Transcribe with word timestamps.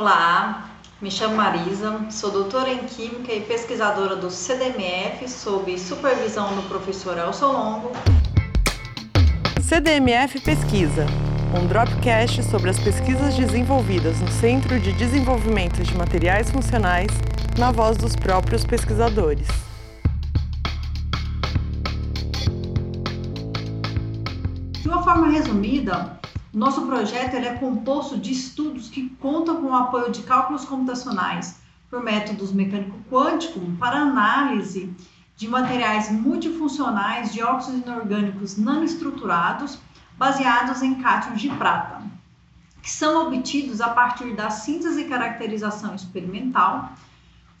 Olá, 0.00 0.70
me 0.98 1.10
chamo 1.10 1.36
Marisa, 1.36 2.06
sou 2.10 2.30
doutora 2.30 2.70
em 2.70 2.86
Química 2.86 3.34
e 3.34 3.42
pesquisadora 3.42 4.16
do 4.16 4.30
CDMF 4.30 5.28
sob 5.28 5.78
supervisão 5.78 6.56
do 6.56 6.62
professor 6.70 7.18
Elson 7.18 7.52
Longo. 7.52 7.92
CDMF 9.60 10.40
Pesquisa, 10.40 11.04
um 11.54 11.66
dropcast 11.66 12.42
sobre 12.44 12.70
as 12.70 12.78
pesquisas 12.78 13.34
desenvolvidas 13.34 14.18
no 14.22 14.28
Centro 14.28 14.80
de 14.80 14.90
Desenvolvimento 14.94 15.82
de 15.82 15.94
Materiais 15.94 16.50
Funcionais, 16.50 17.10
na 17.58 17.70
voz 17.70 17.98
dos 17.98 18.16
próprios 18.16 18.64
pesquisadores. 18.64 19.48
De 24.80 24.88
uma 24.88 25.04
forma 25.04 25.28
resumida, 25.28 26.18
nosso 26.52 26.84
projeto 26.86 27.34
é 27.36 27.54
composto 27.54 28.18
de 28.18 28.32
estudos 28.32 28.88
que 28.88 29.08
contam 29.20 29.60
com 29.60 29.68
o 29.68 29.74
apoio 29.74 30.10
de 30.10 30.22
cálculos 30.22 30.64
computacionais 30.64 31.60
por 31.88 32.02
métodos 32.02 32.52
mecânico-quântico 32.52 33.60
para 33.78 34.00
análise 34.00 34.92
de 35.36 35.48
materiais 35.48 36.10
multifuncionais 36.10 37.32
de 37.32 37.40
óxidos 37.42 37.82
inorgânicos 37.82 38.56
nanoestruturados 38.56 39.78
baseados 40.18 40.82
em 40.82 40.96
cátions 40.96 41.40
de 41.40 41.48
prata, 41.50 42.02
que 42.82 42.90
são 42.90 43.26
obtidos 43.26 43.80
a 43.80 43.88
partir 43.90 44.34
da 44.34 44.50
síntese 44.50 45.02
e 45.02 45.08
caracterização 45.08 45.94
experimental, 45.94 46.92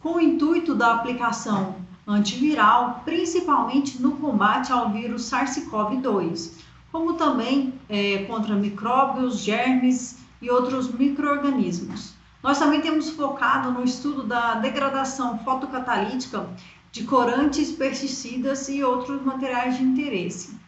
com 0.00 0.16
o 0.16 0.20
intuito 0.20 0.74
da 0.74 0.94
aplicação 0.94 1.76
antiviral, 2.06 3.02
principalmente 3.04 4.02
no 4.02 4.16
combate 4.16 4.72
ao 4.72 4.90
vírus 4.90 5.30
SARS-CoV-2 5.30 6.69
como 6.92 7.14
também 7.14 7.74
é, 7.88 8.24
contra 8.24 8.54
micróbios, 8.54 9.40
germes 9.40 10.18
e 10.42 10.50
outros 10.50 10.92
microorganismos. 10.92 12.14
Nós 12.42 12.58
também 12.58 12.80
temos 12.80 13.10
focado 13.10 13.70
no 13.70 13.84
estudo 13.84 14.22
da 14.22 14.54
degradação 14.54 15.38
fotocatalítica 15.40 16.48
de 16.90 17.04
corantes, 17.04 17.70
pesticidas 17.70 18.68
e 18.68 18.82
outros 18.82 19.22
materiais 19.22 19.76
de 19.76 19.84
interesse. 19.84 20.58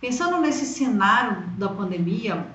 Pensando 0.00 0.40
nesse 0.40 0.64
cenário 0.64 1.42
da 1.58 1.68
pandemia, 1.68 2.46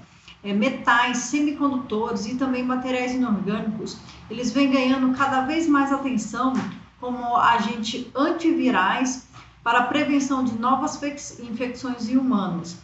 é, 0.43 0.51
metais, 0.51 1.17
semicondutores 1.17 2.25
e 2.25 2.35
também 2.35 2.63
materiais 2.63 3.13
inorgânicos, 3.13 3.97
eles 4.29 4.51
vêm 4.51 4.71
ganhando 4.71 5.15
cada 5.15 5.41
vez 5.41 5.67
mais 5.67 5.93
atenção 5.93 6.53
como 6.99 7.37
agentes 7.37 8.07
antivirais 8.15 9.27
para 9.63 9.79
a 9.79 9.83
prevenção 9.83 10.43
de 10.43 10.57
novas 10.57 11.01
infecções 11.39 12.09
em 12.09 12.17
humanos. 12.17 12.77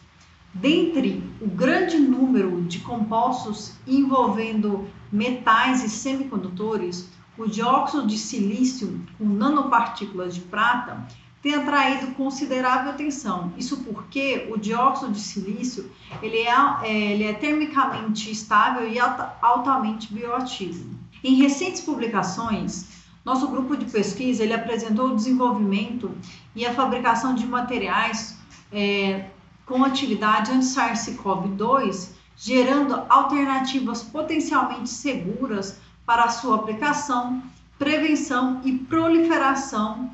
Dentre 0.54 1.24
o 1.40 1.48
grande 1.48 1.98
número 1.98 2.62
de 2.64 2.80
compostos 2.80 3.74
envolvendo 3.88 4.88
metais 5.12 5.84
e 5.84 5.90
semicondutores, 5.90 7.08
o 7.38 7.48
dióxido 7.48 8.06
de 8.06 8.18
silício 8.18 9.00
com 9.18 9.26
nanopartículas 9.26 10.36
de 10.36 10.42
prata 10.42 11.08
tem 11.42 11.56
atraído 11.56 12.08
considerável 12.16 12.92
atenção. 12.92 13.54
Isso 13.58 13.78
porque 13.78 14.50
o 14.52 14.58
dióxido 14.58 15.14
de 15.14 15.20
silício 15.20 15.90
ele 16.22 16.40
é, 16.40 16.54
é 16.84 17.12
ele 17.14 17.24
é 17.24 17.34
termicamente 17.34 18.30
estável 18.30 18.90
e 18.90 19.00
altamente 19.00 20.14
bioativo. 20.14 20.90
Em 21.24 21.36
recentes 21.36 21.82
publicações, 21.82 22.88
nosso 23.24 23.48
grupo 23.48 23.78
de 23.78 23.86
pesquisa 23.86 24.44
ele 24.44 24.54
apresentou 24.54 25.10
o 25.10 25.16
desenvolvimento 25.16 26.12
e 26.56 26.66
a 26.66 26.74
fabricação 26.74 27.34
de 27.36 27.46
materiais 27.46 28.38
é, 28.72 29.26
com 29.70 29.84
atividade 29.84 30.52
anti-SARS-CoV-2, 30.52 32.10
gerando 32.36 33.04
alternativas 33.08 34.02
potencialmente 34.02 34.90
seguras 34.90 35.78
para 36.08 36.24
a 36.24 36.30
sua 36.30 36.56
aplicação, 36.56 37.44
prevenção 37.78 38.62
e 38.66 38.74
proliferação 38.74 40.12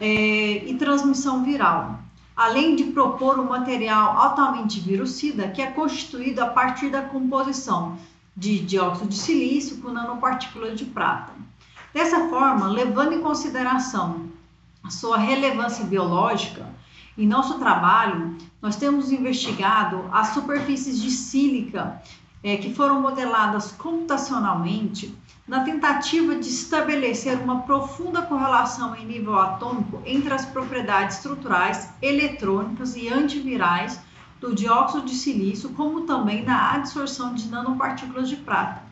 é, 0.00 0.06
e 0.66 0.74
transmissão 0.78 1.44
viral, 1.44 1.98
além 2.34 2.74
de 2.74 2.84
propor 2.84 3.38
um 3.38 3.44
material 3.44 4.16
altamente 4.16 4.80
virucida 4.80 5.48
que 5.48 5.60
é 5.60 5.70
constituído 5.70 6.42
a 6.42 6.46
partir 6.46 6.88
da 6.88 7.02
composição 7.02 7.98
de 8.34 8.60
dióxido 8.60 9.10
de 9.10 9.16
silício 9.16 9.76
com 9.78 9.90
nanopartículas 9.90 10.78
de 10.78 10.86
prata. 10.86 11.34
Dessa 11.92 12.28
forma, 12.30 12.68
levando 12.68 13.12
em 13.12 13.20
consideração 13.20 14.26
a 14.82 14.88
sua 14.88 15.18
relevância 15.18 15.84
biológica, 15.84 16.66
em 17.16 17.26
nosso 17.26 17.58
trabalho, 17.58 18.36
nós 18.60 18.76
temos 18.76 19.10
investigado 19.10 20.04
as 20.12 20.28
superfícies 20.28 21.00
de 21.00 21.10
sílica 21.10 22.00
é, 22.42 22.56
que 22.56 22.74
foram 22.74 23.00
modeladas 23.00 23.72
computacionalmente 23.72 25.16
na 25.48 25.60
tentativa 25.60 26.34
de 26.34 26.48
estabelecer 26.48 27.38
uma 27.38 27.62
profunda 27.62 28.20
correlação 28.22 28.94
em 28.96 29.06
nível 29.06 29.38
atômico 29.38 30.02
entre 30.04 30.34
as 30.34 30.44
propriedades 30.44 31.16
estruturais, 31.16 31.88
eletrônicas 32.02 32.96
e 32.96 33.08
antivirais 33.08 34.00
do 34.40 34.54
dióxido 34.54 35.06
de 35.06 35.14
silício, 35.14 35.70
como 35.70 36.02
também 36.02 36.44
na 36.44 36.72
adsorção 36.72 37.32
de 37.32 37.48
nanopartículas 37.48 38.28
de 38.28 38.36
prata. 38.36 38.82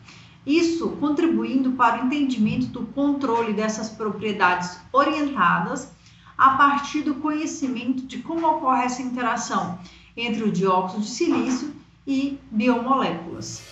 Isso 0.45 0.89
contribuindo 0.99 1.73
para 1.73 2.01
o 2.01 2.05
entendimento 2.05 2.67
do 2.67 2.85
controle 2.87 3.53
dessas 3.53 3.89
propriedades 3.89 4.79
orientadas 4.91 5.94
a 6.37 6.51
partir 6.51 7.01
do 7.01 7.15
conhecimento 7.15 8.05
de 8.05 8.19
como 8.19 8.47
ocorre 8.47 8.83
essa 8.83 9.01
interação 9.01 9.79
entre 10.15 10.43
o 10.43 10.51
dióxido 10.51 11.01
de 11.01 11.09
silício 11.09 11.73
e 12.05 12.37
biomoléculas. 12.51 13.63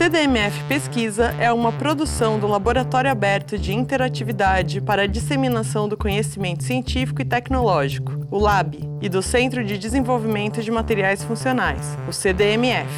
CDMF 0.00 0.64
Pesquisa 0.64 1.26
é 1.38 1.52
uma 1.52 1.70
produção 1.72 2.38
do 2.38 2.46
Laboratório 2.46 3.10
Aberto 3.10 3.58
de 3.58 3.74
Interatividade 3.74 4.80
para 4.80 5.02
a 5.02 5.06
Disseminação 5.06 5.86
do 5.86 5.96
Conhecimento 5.96 6.64
Científico 6.64 7.20
e 7.20 7.24
Tecnológico, 7.24 8.26
o 8.30 8.38
LAB, 8.38 8.76
e 9.02 9.10
do 9.10 9.20
Centro 9.20 9.62
de 9.62 9.76
Desenvolvimento 9.76 10.62
de 10.62 10.70
Materiais 10.70 11.22
Funcionais, 11.22 11.98
o 12.08 12.12
CDMF. 12.12 12.88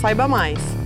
Saiba 0.00 0.28
mais. 0.28 0.85